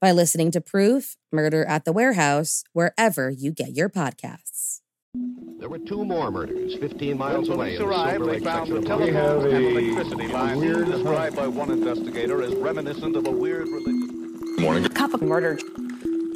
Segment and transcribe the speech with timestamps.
[0.00, 4.80] by listening to Proof Murder at the Warehouse wherever you get your podcasts.
[5.58, 7.76] There were two more murders 15 miles when away.
[7.76, 13.16] police arrived, they found the telephone and electricity lines described by one investigator as reminiscent
[13.16, 14.40] of a weird religion.
[14.58, 14.88] Morning.
[14.88, 15.58] Cup of murder.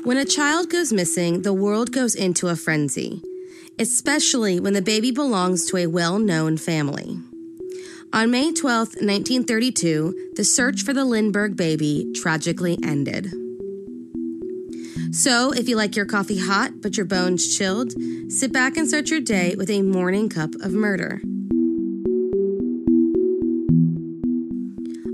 [0.04, 3.22] When a child goes missing, the world goes into a frenzy,
[3.78, 7.19] especially when the baby belongs to a well known family.
[8.12, 13.32] On May 12, 1932, the search for the Lindbergh baby tragically ended.
[15.14, 17.92] So, if you like your coffee hot but your bones chilled,
[18.32, 21.20] sit back and start your day with a morning cup of murder.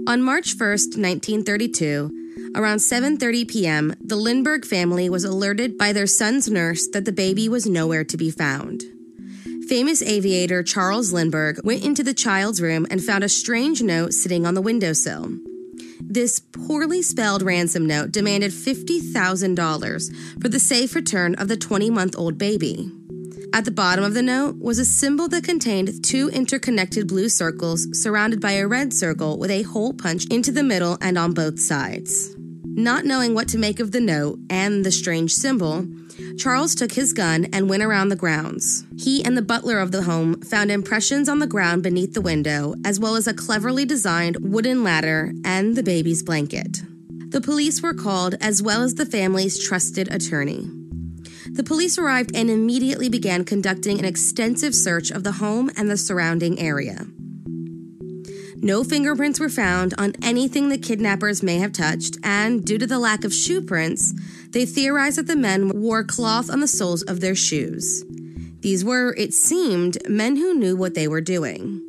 [0.09, 6.49] On March 1st, 1932, around 7:30 p.m., the Lindbergh family was alerted by their son's
[6.49, 8.85] nurse that the baby was nowhere to be found.
[9.69, 14.47] Famous aviator Charles Lindbergh went into the child's room and found a strange note sitting
[14.47, 15.37] on the windowsill.
[16.11, 22.19] This poorly spelled ransom note demanded $50,000 for the safe return of the 20 month
[22.19, 22.91] old baby.
[23.53, 27.87] At the bottom of the note was a symbol that contained two interconnected blue circles
[27.93, 31.61] surrounded by a red circle with a hole punched into the middle and on both
[31.61, 32.35] sides.
[32.65, 35.87] Not knowing what to make of the note and the strange symbol,
[36.39, 38.85] Charles took his gun and went around the grounds.
[38.97, 42.75] He and the butler of the home found impressions on the ground beneath the window,
[42.85, 46.81] as well as a cleverly designed wooden ladder and the baby's blanket.
[47.31, 50.69] The police were called, as well as the family's trusted attorney.
[51.53, 55.97] The police arrived and immediately began conducting an extensive search of the home and the
[55.97, 57.07] surrounding area.
[58.63, 62.99] No fingerprints were found on anything the kidnappers may have touched, and due to the
[62.99, 64.13] lack of shoe prints,
[64.51, 68.05] they theorized that the men wore cloth on the soles of their shoes.
[68.61, 71.81] These were, it seemed, men who knew what they were doing.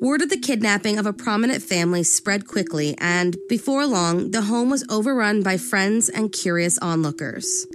[0.00, 4.70] Word of the kidnapping of a prominent family spread quickly, and before long, the home
[4.70, 7.68] was overrun by friends and curious onlookers,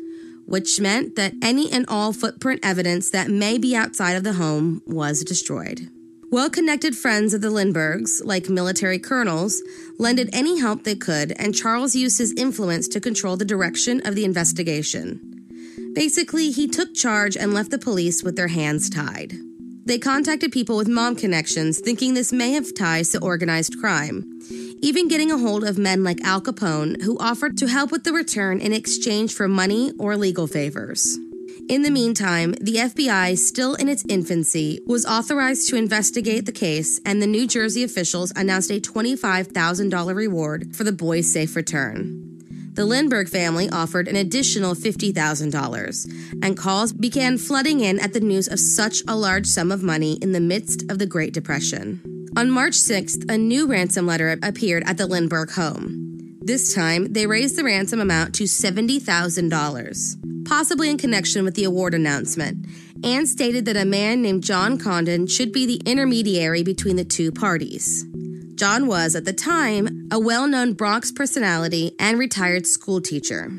[0.46, 4.82] which meant that any and all footprint evidence that may be outside of the home
[4.86, 5.90] was destroyed.
[6.32, 9.64] Well connected friends of the Lindberghs, like military colonels,
[9.98, 14.14] lended any help they could, and Charles used his influence to control the direction of
[14.14, 15.20] the investigation.
[15.96, 19.34] Basically, he took charge and left the police with their hands tied.
[19.86, 24.40] They contacted people with mom connections, thinking this may have ties to organized crime,
[24.82, 28.14] even getting a hold of men like Al Capone, who offered to help with the
[28.14, 31.18] return in exchange for money or legal favors.
[31.70, 37.00] In the meantime, the FBI, still in its infancy, was authorized to investigate the case,
[37.06, 42.26] and the New Jersey officials announced a $25,000 reward for the boy's safe return.
[42.74, 48.48] The Lindbergh family offered an additional $50,000, and calls began flooding in at the news
[48.48, 52.02] of such a large sum of money in the midst of the Great Depression.
[52.36, 56.40] On March 6th, a new ransom letter appeared at the Lindbergh home.
[56.42, 61.94] This time, they raised the ransom amount to $70,000 possibly in connection with the award
[61.94, 62.66] announcement,
[63.04, 67.32] and stated that a man named John Condon should be the intermediary between the two
[67.32, 68.04] parties.
[68.56, 73.52] John was, at the time, a well known Bronx personality and retired schoolteacher.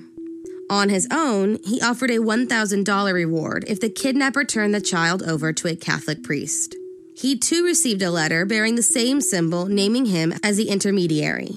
[0.68, 5.52] On his own, he offered a $1,000 reward if the kidnapper turned the child over
[5.52, 6.74] to a Catholic priest.
[7.16, 11.54] He too received a letter bearing the same symbol, naming him as the intermediary.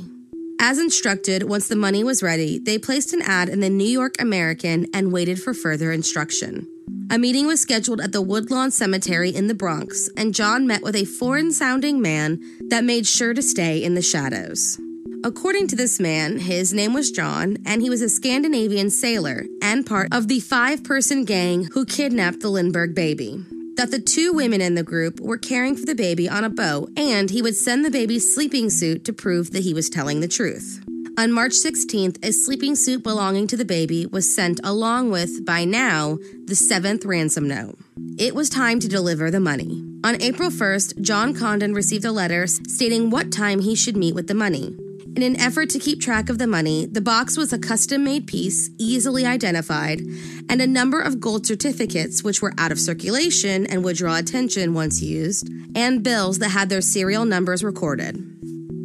[0.65, 4.15] As instructed, once the money was ready, they placed an ad in the New York
[4.21, 6.65] American and waited for further instruction.
[7.11, 10.95] A meeting was scheduled at the Woodlawn Cemetery in the Bronx, and John met with
[10.95, 14.79] a foreign sounding man that made sure to stay in the shadows.
[15.25, 19.85] According to this man, his name was John, and he was a Scandinavian sailor and
[19.85, 23.43] part of the five person gang who kidnapped the Lindbergh baby.
[23.75, 26.91] That the two women in the group were caring for the baby on a boat,
[26.95, 30.27] and he would send the baby's sleeping suit to prove that he was telling the
[30.27, 30.83] truth.
[31.17, 35.63] On March 16th, a sleeping suit belonging to the baby was sent along with, by
[35.63, 37.77] now, the seventh ransom note.
[38.17, 39.83] It was time to deliver the money.
[40.03, 44.27] On April 1st, John Condon received a letter stating what time he should meet with
[44.27, 44.75] the money.
[45.15, 48.25] In an effort to keep track of the money, the box was a custom made
[48.25, 50.01] piece, easily identified,
[50.49, 54.73] and a number of gold certificates which were out of circulation and would draw attention
[54.73, 58.25] once used, and bills that had their serial numbers recorded.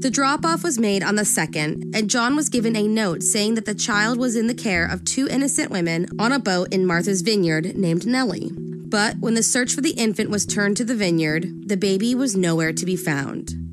[0.02, 3.54] The drop off was made on the 2nd, and John was given a note saying
[3.54, 6.84] that the child was in the care of two innocent women on a boat in
[6.84, 8.52] Martha's Vineyard named Nellie.
[8.54, 12.36] But when the search for the infant was turned to the vineyard, the baby was
[12.36, 13.67] nowhere to be found.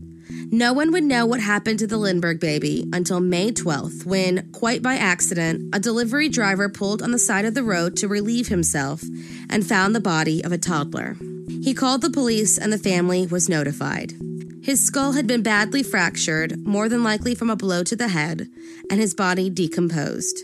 [0.51, 4.83] No one would know what happened to the Lindbergh baby until May 12th, when, quite
[4.83, 9.03] by accident, a delivery driver pulled on the side of the road to relieve himself
[9.50, 11.18] and found the body of a toddler.
[11.63, 14.13] He called the police and the family was notified.
[14.62, 18.48] His skull had been badly fractured, more than likely from a blow to the head,
[18.89, 20.44] and his body decomposed.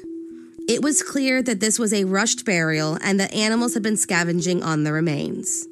[0.67, 4.63] It was clear that this was a rushed burial and that animals had been scavenging
[4.63, 5.67] on the remains.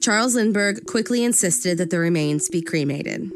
[0.00, 3.32] Charles Lindbergh quickly insisted that the remains be cremated.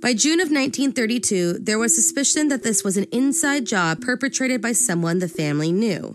[0.00, 4.72] By June of 1932, there was suspicion that this was an inside job perpetrated by
[4.72, 6.14] someone the family knew,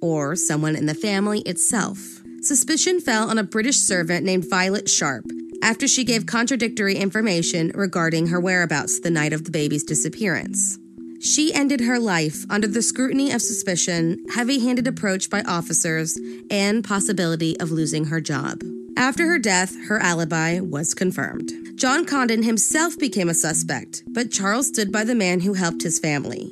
[0.00, 2.22] or someone in the family itself.
[2.40, 5.26] Suspicion fell on a British servant named Violet Sharp
[5.62, 10.78] after she gave contradictory information regarding her whereabouts the night of the baby's disappearance.
[11.20, 16.18] She ended her life under the scrutiny of suspicion, heavy handed approach by officers,
[16.50, 18.62] and possibility of losing her job.
[18.96, 21.52] After her death, her alibi was confirmed.
[21.74, 25.98] John Condon himself became a suspect, but Charles stood by the man who helped his
[25.98, 26.50] family.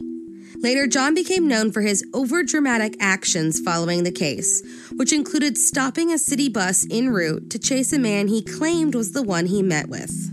[0.56, 4.62] Later, John became known for his overdramatic actions following the case,
[4.92, 9.12] which included stopping a city bus en route to chase a man he claimed was
[9.12, 10.30] the one he met with.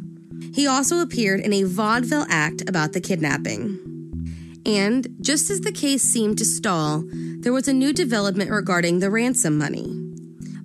[0.54, 3.80] He also appeared in a vaudeville act about the kidnapping.
[4.66, 9.10] And just as the case seemed to stall, there was a new development regarding the
[9.10, 10.01] ransom money.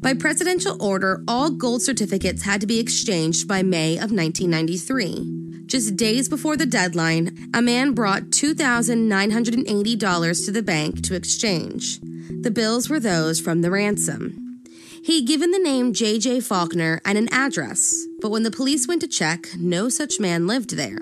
[0.06, 5.64] By presidential order, all gold certificates had to be exchanged by May of 1993.
[5.66, 11.98] Just days before the deadline, a man brought $2,980 to the bank to exchange.
[12.40, 14.62] The bills were those from the ransom.
[15.02, 16.38] He'd given the name J.J.
[16.38, 20.76] Faulkner and an address, but when the police went to check, no such man lived
[20.76, 21.00] there.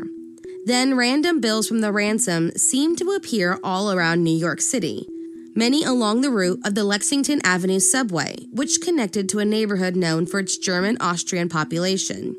[0.64, 5.06] Then random bills from the ransom seemed to appear all around New York City,
[5.54, 10.26] many along the route of the Lexington Avenue subway, which connected to a neighborhood known
[10.26, 12.36] for its German Austrian population.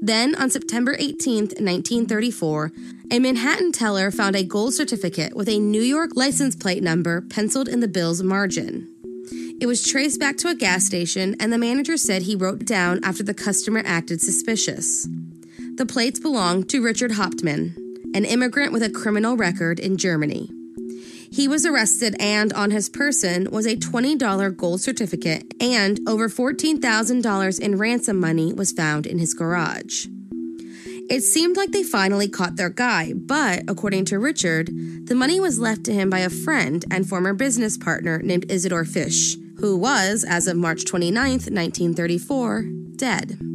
[0.00, 2.72] Then, on September 18, 1934,
[3.12, 7.68] a Manhattan teller found a gold certificate with a New York license plate number penciled
[7.68, 8.88] in the bill's margin.
[9.60, 12.98] It was traced back to a gas station, and the manager said he wrote down
[13.04, 15.06] after the customer acted suspicious.
[15.76, 17.76] The plates belonged to Richard Hauptmann,
[18.12, 20.50] an immigrant with a criminal record in Germany.
[21.32, 27.58] He was arrested, and on his person was a $20 gold certificate, and over $14,000
[27.58, 30.08] in ransom money was found in his garage.
[31.08, 34.68] It seemed like they finally caught their guy, but according to Richard,
[35.06, 38.84] the money was left to him by a friend and former business partner named Isidore
[38.84, 42.62] Fish, who was, as of March 29, 1934,
[42.96, 43.51] dead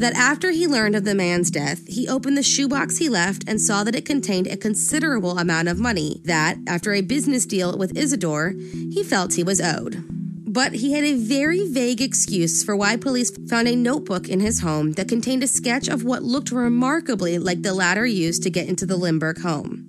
[0.00, 3.60] that after he learned of the man's death, he opened the shoebox he left and
[3.60, 7.96] saw that it contained a considerable amount of money that, after a business deal with
[7.96, 10.02] Isidore, he felt he was owed.
[10.46, 14.60] But he had a very vague excuse for why police found a notebook in his
[14.60, 18.68] home that contained a sketch of what looked remarkably like the ladder used to get
[18.68, 19.86] into the Lindbergh home,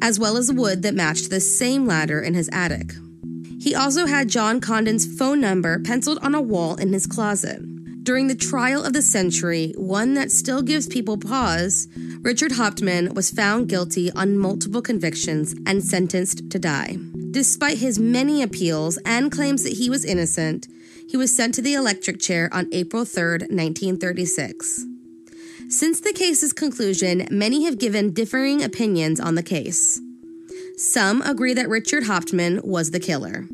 [0.00, 2.92] as well as wood that matched the same ladder in his attic.
[3.60, 7.60] He also had John Condon's phone number penciled on a wall in his closet.
[8.10, 11.86] During the trial of the century, one that still gives people pause,
[12.22, 16.96] Richard Hauptmann was found guilty on multiple convictions and sentenced to die.
[17.30, 20.66] Despite his many appeals and claims that he was innocent,
[21.08, 24.86] he was sent to the electric chair on April 3, 1936.
[25.68, 30.00] Since the case's conclusion, many have given differing opinions on the case.
[30.76, 33.46] Some agree that Richard Hauptmann was the killer.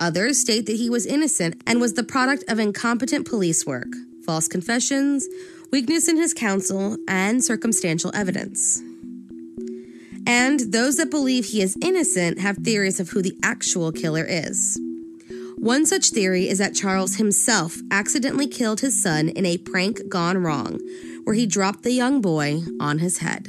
[0.00, 3.88] Others state that he was innocent and was the product of incompetent police work,
[4.24, 5.26] false confessions,
[5.72, 8.80] weakness in his counsel, and circumstantial evidence.
[10.26, 14.78] And those that believe he is innocent have theories of who the actual killer is.
[15.56, 20.38] One such theory is that Charles himself accidentally killed his son in a prank gone
[20.38, 20.78] wrong,
[21.24, 23.48] where he dropped the young boy on his head.